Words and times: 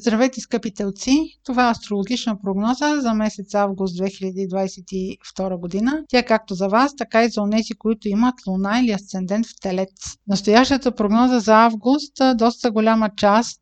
Здравейте, 0.00 0.40
скъпи 0.40 0.74
телци! 0.74 1.38
Това 1.44 1.68
е 1.68 1.70
астрологична 1.70 2.40
прогноза 2.42 3.00
за 3.00 3.14
месец 3.14 3.54
август 3.54 3.98
2022 3.98 5.60
година. 5.60 6.02
Тя 6.08 6.22
както 6.22 6.54
за 6.54 6.68
вас, 6.68 6.96
така 6.96 7.24
и 7.24 7.28
за 7.28 7.42
онези, 7.42 7.74
които 7.74 8.08
имат 8.08 8.34
луна 8.46 8.80
или 8.80 8.90
асцендент 8.92 9.46
в 9.46 9.60
телец. 9.62 9.90
Настоящата 10.28 10.92
прогноза 10.92 11.40
за 11.40 11.54
август, 11.54 12.12
доста 12.34 12.70
голяма 12.70 13.10
част 13.16 13.60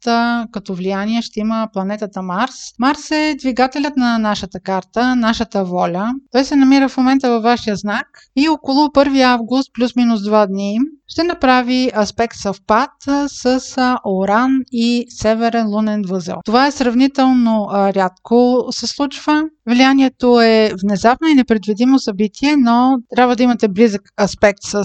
като 0.52 0.74
влияние 0.74 1.22
ще 1.22 1.40
има 1.40 1.68
планетата 1.72 2.22
Марс. 2.22 2.54
Марс 2.78 3.10
е 3.10 3.36
двигателят 3.38 3.96
на 3.96 4.18
нашата 4.18 4.60
карта, 4.60 5.16
нашата 5.16 5.64
воля. 5.64 6.12
Той 6.32 6.44
се 6.44 6.56
намира 6.56 6.88
в 6.88 6.96
момента 6.96 7.30
във 7.30 7.42
вашия 7.42 7.76
знак 7.76 8.06
и 8.36 8.48
около 8.48 8.86
1 8.86 9.22
август 9.22 9.70
плюс-минус 9.74 10.20
2 10.20 10.46
дни 10.46 10.78
ще 11.08 11.22
направи 11.22 11.90
аспект 11.96 12.36
съвпад 12.36 12.90
с 13.26 13.60
Оран 14.06 14.50
и 14.72 15.06
Северен 15.08 15.66
лунен 15.66 16.02
възел. 16.08 16.36
Това 16.44 16.66
е 16.66 16.72
сравнително 16.72 17.68
рядко 17.72 18.66
се 18.70 18.86
случва. 18.86 19.42
Влиянието 19.68 20.40
е 20.40 20.70
внезапно 20.82 21.28
и 21.28 21.34
непредвидимо 21.34 21.98
събитие, 21.98 22.56
но 22.56 22.96
трябва 23.16 23.36
да 23.36 23.42
имате 23.42 23.68
близък 23.68 24.02
аспект 24.20 24.58
с 24.62 24.84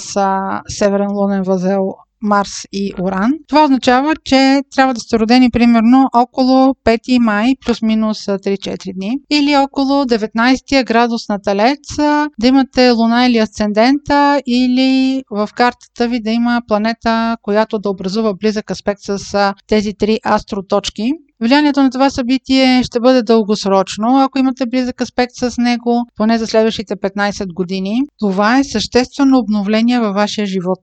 Северен 0.68 1.12
лунен 1.12 1.44
възел 1.44 1.94
Марс 2.21 2.52
и 2.73 2.93
Оран. 3.02 3.31
Това 3.48 3.63
означава, 3.63 4.13
че 4.23 4.61
трябва 4.75 4.93
да 4.93 4.99
сте 4.99 5.20
родени 5.20 5.49
примерно 5.49 6.09
около 6.13 6.75
5 6.85 7.20
май 7.20 7.53
плюс-минус 7.66 8.25
3-4 8.25 8.94
дни 8.95 9.17
или 9.31 9.57
около 9.57 10.03
19 10.03 10.85
градус 10.85 11.30
на 11.30 11.39
Талец, 11.41 11.97
да 12.39 12.47
имате 12.47 12.89
Луна 12.89 13.25
или 13.25 13.38
Асцендента 13.38 14.41
или 14.47 15.23
в 15.31 15.49
картата 15.55 16.07
ви 16.07 16.21
да 16.21 16.31
има 16.31 16.61
планета, 16.67 17.38
която 17.41 17.80
да 17.80 17.89
образува 17.89 18.33
близък 18.33 18.72
аспект 18.72 19.02
с 19.02 19.53
тези 19.67 19.94
три 19.94 20.19
астроточки. 20.25 21.11
Влиянието 21.41 21.83
на 21.83 21.89
това 21.89 22.09
събитие 22.09 22.83
ще 22.83 22.99
бъде 22.99 23.23
дългосрочно, 23.23 24.19
ако 24.19 24.39
имате 24.39 24.66
близък 24.66 25.02
аспект 25.02 25.31
с 25.35 25.58
него, 25.58 26.06
поне 26.16 26.38
за 26.38 26.47
следващите 26.47 26.95
15 26.95 27.53
години. 27.53 28.02
Това 28.19 28.59
е 28.59 28.63
съществено 28.63 29.38
обновление 29.38 30.00
във 30.00 30.16
вашия 30.16 30.45
живот 30.45 30.80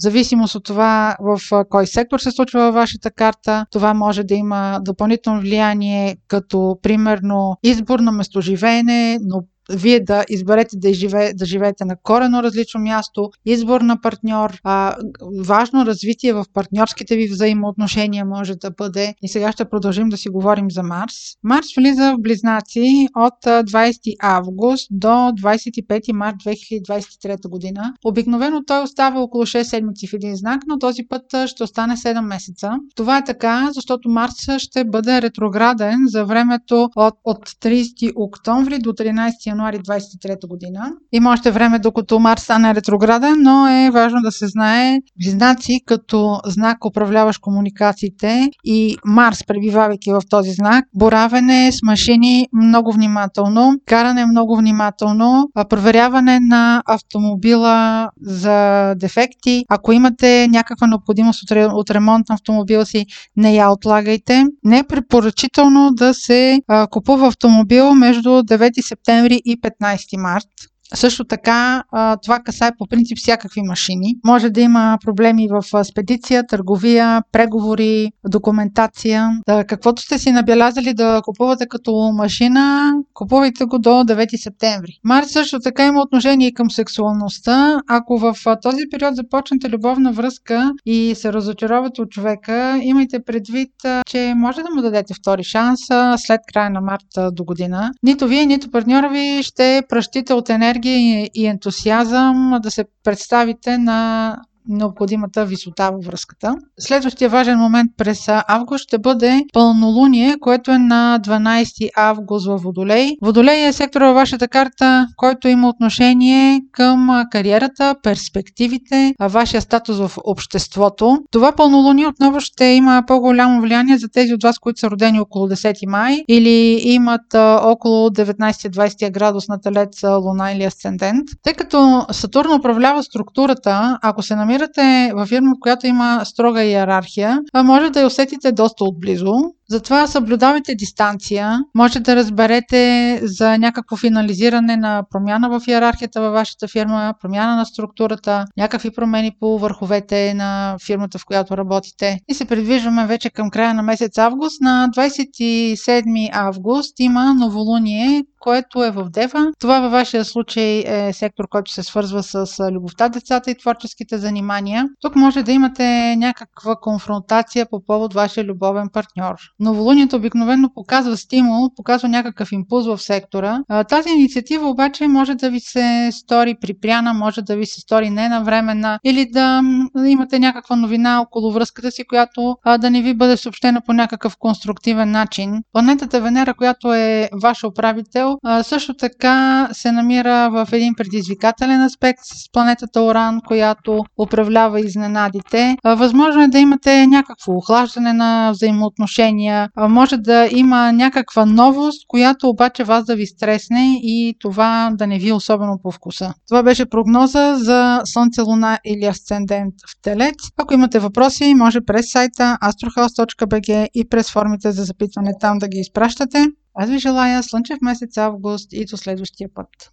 зависимост 0.00 0.54
от 0.54 0.64
това 0.64 1.16
в 1.20 1.64
кой 1.68 1.86
сектор 1.86 2.18
се 2.18 2.30
случва 2.30 2.60
във 2.60 2.74
вашата 2.74 3.10
карта, 3.10 3.66
това 3.70 3.94
може 3.94 4.24
да 4.24 4.34
има 4.34 4.80
допълнително 4.82 5.40
влияние, 5.40 6.16
като 6.28 6.78
примерно 6.82 7.56
избор 7.62 7.98
на 7.98 8.12
местоживеене, 8.12 9.18
но 9.22 9.42
вие 9.76 10.00
да 10.00 10.24
изберете 10.28 10.76
да, 10.76 10.94
живее, 10.94 11.32
да 11.34 11.44
живеете 11.44 11.84
на 11.84 11.96
корено 12.02 12.42
различно 12.42 12.80
място, 12.80 13.30
избор 13.46 13.80
на 13.80 14.00
партньор, 14.00 14.58
а, 14.64 14.96
важно 15.38 15.86
развитие 15.86 16.32
в 16.32 16.44
партньорските 16.54 17.16
ви 17.16 17.28
взаимоотношения 17.28 18.24
може 18.24 18.54
да 18.54 18.70
бъде. 18.70 19.14
И 19.22 19.28
сега 19.28 19.52
ще 19.52 19.64
продължим 19.64 20.08
да 20.08 20.16
си 20.16 20.28
говорим 20.28 20.70
за 20.70 20.82
Марс. 20.82 21.14
Марс 21.44 21.66
влиза 21.76 22.12
в 22.12 22.20
Близнаци 22.20 23.06
от 23.16 23.44
20 23.44 24.16
август 24.22 24.88
до 24.90 25.08
25 25.08 26.12
март 26.12 26.36
2023 26.36 27.48
година. 27.48 27.94
Обикновено 28.04 28.62
той 28.66 28.82
остава 28.82 29.20
около 29.20 29.46
6 29.46 29.62
седмици 29.62 30.06
в 30.06 30.12
един 30.12 30.36
знак, 30.36 30.60
но 30.66 30.78
този 30.78 31.02
път 31.08 31.22
ще 31.46 31.62
остане 31.62 31.96
7 31.96 32.20
месеца. 32.20 32.70
Това 32.96 33.18
е 33.18 33.24
така, 33.24 33.68
защото 33.72 34.08
Марс 34.08 34.34
ще 34.58 34.84
бъде 34.84 35.22
ретрограден 35.22 35.98
за 36.06 36.24
времето 36.24 36.88
от, 36.96 37.14
от 37.24 37.48
30 37.48 38.12
октомври 38.16 38.78
до 38.78 38.90
13 38.90 39.46
януари 39.46 39.59
януари 39.60 39.78
23 39.78 40.48
година. 40.48 40.92
Има 41.12 41.30
още 41.30 41.50
време 41.50 41.78
докато 41.78 42.18
Марс 42.18 42.42
стане 42.42 42.74
ретрограден, 42.74 43.34
но 43.38 43.68
е 43.68 43.90
важно 43.90 44.20
да 44.22 44.32
се 44.32 44.46
знае 44.46 44.98
Близнаци 45.22 45.80
като 45.86 46.40
знак 46.46 46.84
управляващ 46.84 47.40
комуникациите 47.40 48.48
и 48.64 48.96
Марс, 49.04 49.44
пребивавайки 49.46 50.12
в 50.12 50.20
този 50.30 50.50
знак, 50.50 50.84
боравене 50.94 51.72
с 51.72 51.82
машини 51.82 52.48
много 52.52 52.92
внимателно, 52.92 53.72
каране 53.86 54.26
много 54.26 54.56
внимателно, 54.56 55.48
проверяване 55.68 56.40
на 56.40 56.82
автомобила 56.86 58.08
за 58.22 58.94
дефекти. 58.94 59.64
Ако 59.68 59.92
имате 59.92 60.48
някаква 60.50 60.86
необходимост 60.86 61.42
от 61.52 61.90
ремонт 61.90 62.28
на 62.28 62.34
автомобила 62.34 62.86
си, 62.86 63.06
не 63.36 63.54
я 63.54 63.70
отлагайте. 63.70 64.44
Не 64.64 64.78
е 64.78 64.84
препоръчително 64.84 65.90
да 65.92 66.14
се 66.14 66.60
купува 66.90 67.26
автомобил 67.28 67.94
между 67.94 68.28
9 68.28 68.88
септември 68.88 69.39
и 69.40 69.56
15 69.56 70.14
март. 70.16 70.69
Също 70.94 71.24
така, 71.24 71.82
това 72.22 72.38
касае 72.44 72.70
по 72.78 72.86
принцип 72.86 73.18
всякакви 73.18 73.62
машини. 73.62 74.14
Може 74.24 74.50
да 74.50 74.60
има 74.60 74.98
проблеми 75.04 75.48
в 75.50 75.84
спедиция, 75.84 76.46
търговия, 76.46 77.22
преговори, 77.32 78.12
документация. 78.28 79.30
Да, 79.46 79.64
каквото 79.64 80.02
сте 80.02 80.18
си 80.18 80.32
набелязали 80.32 80.94
да 80.94 81.20
купувате 81.24 81.66
като 81.66 82.12
машина, 82.14 82.92
купувайте 83.14 83.64
го 83.64 83.78
до 83.78 83.90
9 83.90 84.42
септември. 84.42 84.98
Марс 85.04 85.32
също 85.32 85.60
така 85.60 85.86
има 85.86 86.02
отношение 86.02 86.52
към 86.52 86.70
сексуалността. 86.70 87.80
Ако 87.88 88.18
в 88.18 88.34
този 88.62 88.82
период 88.90 89.16
започнете 89.16 89.68
любовна 89.68 90.12
връзка 90.12 90.72
и 90.86 91.14
се 91.16 91.32
разочаровате 91.32 92.02
от 92.02 92.10
човека, 92.10 92.80
имайте 92.82 93.22
предвид, 93.22 93.70
че 94.06 94.32
може 94.36 94.62
да 94.62 94.70
му 94.74 94.82
дадете 94.82 95.14
втори 95.14 95.44
шанс 95.44 95.80
след 96.16 96.40
края 96.52 96.70
на 96.70 96.80
март 96.80 97.34
до 97.34 97.44
година. 97.44 97.90
Нито 98.02 98.26
вие, 98.26 98.46
нито 98.46 98.70
партньора 98.70 99.08
ви 99.08 99.42
ще 99.42 99.82
пращите 99.88 100.34
от 100.34 100.50
енергия 100.50 100.79
енергия 100.88 101.30
и 101.34 101.46
ентусиазъм 101.46 102.58
да 102.62 102.70
се 102.70 102.84
представите 103.04 103.78
на 103.78 104.36
необходимата 104.68 105.44
висота 105.44 105.90
във 105.92 106.04
връзката. 106.04 106.54
Следващия 106.78 107.30
важен 107.30 107.58
момент 107.58 107.92
през 107.96 108.28
август 108.28 108.82
ще 108.82 108.98
бъде 108.98 109.44
пълнолуние, 109.52 110.36
което 110.40 110.70
е 110.70 110.78
на 110.78 111.20
12 111.22 111.90
август 111.96 112.46
във 112.46 112.62
Водолей. 112.62 113.10
Водолей 113.22 113.66
е 113.66 113.72
сектор 113.72 114.00
във 114.00 114.14
вашата 114.14 114.48
карта, 114.48 115.06
който 115.16 115.48
има 115.48 115.68
отношение 115.68 116.60
към 116.72 117.24
кариерата, 117.30 117.94
перспективите, 118.02 119.14
вашия 119.20 119.60
статус 119.60 119.98
в 119.98 120.12
обществото. 120.24 121.18
Това 121.30 121.52
пълнолуние 121.52 122.06
отново 122.06 122.40
ще 122.40 122.64
има 122.64 123.02
по-голямо 123.06 123.60
влияние 123.60 123.98
за 123.98 124.08
тези 124.08 124.34
от 124.34 124.42
вас, 124.42 124.58
които 124.58 124.80
са 124.80 124.90
родени 124.90 125.20
около 125.20 125.48
10 125.48 125.86
май 125.86 126.18
или 126.28 126.80
имат 126.84 127.34
около 127.62 128.08
19-20 128.08 129.10
градус 129.12 129.48
на 129.48 129.60
телец, 129.60 130.02
луна 130.02 130.52
или 130.52 130.64
асцендент. 130.64 131.28
Тъй 131.42 131.54
като 131.54 132.06
Сатурн 132.12 132.52
управлява 132.52 133.02
структурата, 133.02 133.98
ако 134.02 134.22
се 134.22 134.36
намира 134.36 134.49
намирате 134.50 135.12
във 135.14 135.28
фирма, 135.28 135.54
в 135.56 135.60
която 135.60 135.86
има 135.86 136.20
строга 136.24 136.64
иерархия, 136.64 137.38
може 137.64 137.90
да 137.90 138.00
я 138.00 138.06
усетите 138.06 138.52
доста 138.52 138.84
отблизо. 138.84 139.34
Затова 139.70 140.06
съблюдавайте 140.06 140.74
дистанция. 140.74 141.58
Може 141.74 142.00
да 142.00 142.16
разберете 142.16 143.20
за 143.22 143.58
някакво 143.58 143.96
финализиране 143.96 144.76
на 144.76 145.02
промяна 145.10 145.60
в 145.60 145.68
иерархията 145.68 146.20
във 146.20 146.32
вашата 146.32 146.68
фирма, 146.68 147.14
промяна 147.20 147.56
на 147.56 147.64
структурата, 147.64 148.44
някакви 148.56 148.90
промени 148.90 149.36
по 149.40 149.58
върховете 149.58 150.34
на 150.34 150.76
фирмата, 150.86 151.18
в 151.18 151.26
която 151.26 151.56
работите. 151.56 152.18
И 152.28 152.34
се 152.34 152.44
придвижваме 152.44 153.06
вече 153.06 153.30
към 153.30 153.50
края 153.50 153.74
на 153.74 153.82
месец 153.82 154.18
август. 154.18 154.60
На 154.60 154.88
27 154.96 156.30
август 156.32 157.00
има 157.00 157.34
новолуние, 157.34 158.24
което 158.40 158.84
е 158.84 158.90
в 158.90 159.10
Дева. 159.10 159.46
Това 159.60 159.80
във 159.80 159.92
вашия 159.92 160.24
случай 160.24 160.84
е 160.86 161.12
сектор, 161.12 161.44
който 161.50 161.72
се 161.72 161.82
свързва 161.82 162.22
с 162.22 162.46
любовта, 162.72 163.08
децата 163.08 163.50
и 163.50 163.58
творческите 163.58 164.18
занимания. 164.18 164.86
Тук 165.00 165.16
може 165.16 165.42
да 165.42 165.52
имате 165.52 166.16
някаква 166.16 166.76
конфронтация 166.76 167.66
по 167.70 167.84
повод 167.84 168.14
вашия 168.14 168.44
любовен 168.44 168.88
партньор. 168.92 169.34
Новолунието 169.60 170.16
обикновено 170.16 170.70
показва 170.74 171.16
стимул, 171.16 171.70
показва 171.76 172.08
някакъв 172.08 172.52
импулс 172.52 172.86
в 172.86 172.98
сектора. 172.98 173.58
Тази 173.88 174.08
инициатива 174.08 174.68
обаче 174.68 175.08
може 175.08 175.34
да 175.34 175.50
ви 175.50 175.60
се 175.60 176.08
стори 176.12 176.54
припряна, 176.60 177.14
може 177.14 177.42
да 177.42 177.56
ви 177.56 177.66
се 177.66 177.80
стори 177.80 178.10
ненавременна 178.10 178.98
или 179.04 179.30
да 179.30 179.62
имате 180.06 180.38
някаква 180.38 180.76
новина 180.76 181.20
около 181.20 181.52
връзката 181.52 181.90
си, 181.90 182.04
която 182.08 182.56
да 182.78 182.90
не 182.90 183.02
ви 183.02 183.14
бъде 183.14 183.36
съобщена 183.36 183.80
по 183.86 183.92
някакъв 183.92 184.36
конструктивен 184.38 185.10
начин. 185.10 185.62
Планетата 185.72 186.20
Венера, 186.20 186.54
която 186.54 186.94
е 186.94 187.28
ваш 187.42 187.64
управител, 187.64 188.36
също 188.62 188.94
така 188.94 189.68
се 189.72 189.92
намира 189.92 190.50
в 190.50 190.68
един 190.72 190.94
предизвикателен 190.94 191.82
аспект 191.82 192.20
с 192.22 192.52
планетата 192.52 193.02
Оран, 193.02 193.40
която 193.46 194.04
управлява 194.18 194.80
изненадите. 194.80 195.76
Възможно 195.84 196.42
е 196.42 196.48
да 196.48 196.58
имате 196.58 197.06
някакво 197.06 197.52
охлаждане 197.52 198.12
на 198.12 198.50
взаимоотношения 198.52 199.49
състояния. 199.50 199.70
Може 199.76 200.16
да 200.16 200.48
има 200.52 200.92
някаква 200.92 201.46
новост, 201.46 202.06
която 202.08 202.48
обаче 202.48 202.84
вас 202.84 203.04
да 203.04 203.16
ви 203.16 203.26
стресне 203.26 204.00
и 204.02 204.36
това 204.40 204.90
да 204.94 205.06
не 205.06 205.18
ви 205.18 205.28
е 205.28 205.34
особено 205.34 205.78
по 205.82 205.90
вкуса. 205.90 206.34
Това 206.48 206.62
беше 206.62 206.86
прогноза 206.86 207.54
за 207.56 208.00
Слънце, 208.04 208.40
Луна 208.40 208.78
или 208.84 209.04
Асцендент 209.04 209.74
в 209.88 210.02
Телец. 210.02 210.34
Ако 210.56 210.74
имате 210.74 210.98
въпроси, 210.98 211.54
може 211.54 211.80
през 211.80 212.10
сайта 212.10 212.58
astrohouse.bg 212.62 213.88
и 213.94 214.08
през 214.08 214.32
формите 214.32 214.72
за 214.72 214.84
запитване 214.84 215.32
там 215.40 215.58
да 215.58 215.68
ги 215.68 215.78
изпращате. 215.78 216.46
Аз 216.74 216.88
ви 216.90 216.98
желая 216.98 217.42
слънчев 217.42 217.78
месец 217.82 218.16
август 218.16 218.72
и 218.72 218.84
до 218.84 218.96
следващия 218.96 219.48
път. 219.54 219.66